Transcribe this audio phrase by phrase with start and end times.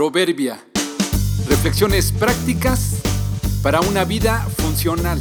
[0.00, 0.58] Proverbia.
[1.46, 3.02] Reflexiones prácticas
[3.62, 5.20] para una vida funcional.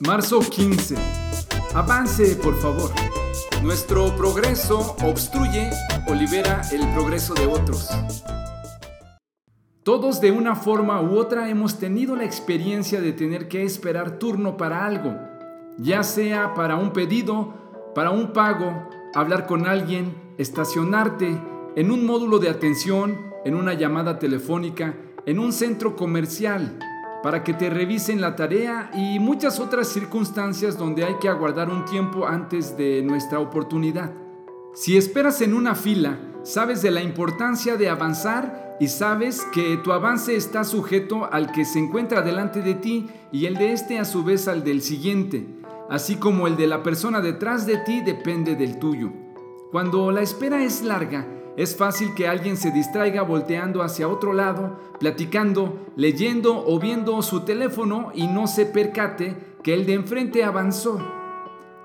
[0.00, 0.94] Marzo 15.
[1.72, 2.92] Avance, por favor.
[3.62, 5.70] Nuestro progreso obstruye
[6.06, 7.88] o libera el progreso de otros.
[9.82, 14.58] Todos de una forma u otra hemos tenido la experiencia de tener que esperar turno
[14.58, 15.16] para algo,
[15.78, 17.54] ya sea para un pedido,
[17.94, 21.40] para un pago, hablar con alguien, estacionarte,
[21.74, 24.94] en un módulo de atención, en una llamada telefónica,
[25.26, 26.78] en un centro comercial,
[27.22, 31.84] para que te revisen la tarea y muchas otras circunstancias donde hay que aguardar un
[31.84, 34.12] tiempo antes de nuestra oportunidad.
[34.74, 39.92] Si esperas en una fila, sabes de la importancia de avanzar y sabes que tu
[39.92, 44.04] avance está sujeto al que se encuentra delante de ti y el de este a
[44.04, 45.46] su vez al del siguiente,
[45.88, 49.12] así como el de la persona detrás de ti depende del tuyo.
[49.70, 54.78] Cuando la espera es larga, es fácil que alguien se distraiga volteando hacia otro lado,
[54.98, 60.98] platicando, leyendo o viendo su teléfono y no se percate que el de enfrente avanzó.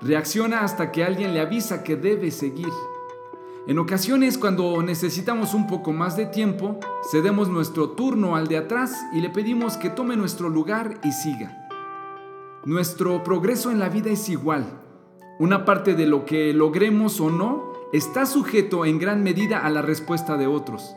[0.02, 2.72] Reacciona hasta que alguien le avisa que debe seguir.
[3.68, 6.80] En ocasiones cuando necesitamos un poco más de tiempo,
[7.12, 11.68] cedemos nuestro turno al de atrás y le pedimos que tome nuestro lugar y siga.
[12.64, 14.82] Nuestro progreso en la vida es igual.
[15.40, 19.82] Una parte de lo que logremos o no está sujeto en gran medida a la
[19.82, 20.96] respuesta de otros.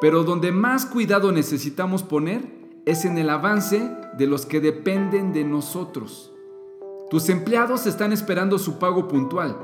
[0.00, 2.42] Pero donde más cuidado necesitamos poner
[2.86, 6.32] es en el avance de los que dependen de nosotros.
[7.10, 9.56] Tus empleados están esperando su pago puntual.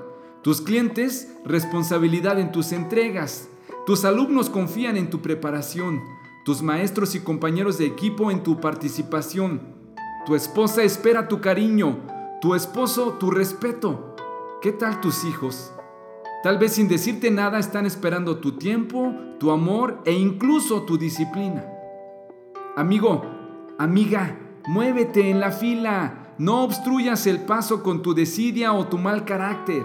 [0.43, 3.49] Tus clientes, responsabilidad en tus entregas.
[3.87, 6.01] Tus alumnos confían en tu preparación.
[6.45, 9.61] Tus maestros y compañeros de equipo en tu participación.
[10.27, 11.99] Tu esposa espera tu cariño.
[12.41, 14.17] Tu esposo tu respeto.
[14.61, 15.73] ¿Qué tal tus hijos?
[16.43, 21.65] Tal vez sin decirte nada están esperando tu tiempo, tu amor e incluso tu disciplina.
[22.75, 23.23] Amigo,
[23.79, 26.35] amiga, muévete en la fila.
[26.39, 29.85] No obstruyas el paso con tu desidia o tu mal carácter.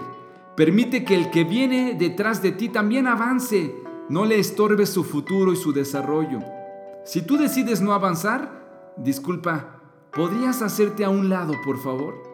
[0.56, 3.72] Permite que el que viene detrás de ti también avance.
[4.08, 6.40] No le estorbes su futuro y su desarrollo.
[7.04, 9.80] Si tú decides no avanzar, disculpa,
[10.12, 12.27] ¿podrías hacerte a un lado, por favor?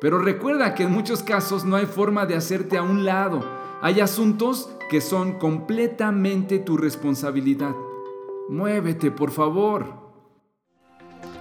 [0.00, 3.44] Pero recuerda que en muchos casos no hay forma de hacerte a un lado.
[3.82, 7.74] Hay asuntos que son completamente tu responsabilidad.
[8.48, 10.08] Muévete, por favor.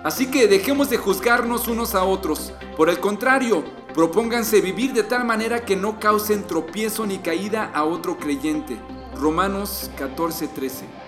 [0.04, 2.54] Así que dejemos de juzgarnos unos a otros.
[2.76, 3.64] Por el contrario,
[3.94, 8.78] propónganse vivir de tal manera que no causen tropiezo ni caída a otro creyente.
[9.20, 11.07] Romanos 14:13